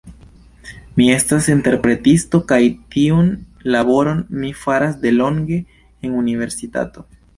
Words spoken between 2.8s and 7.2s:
tiun laboron mi faras delonge en universitato.